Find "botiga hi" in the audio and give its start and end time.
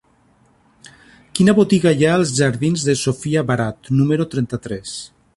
1.59-2.07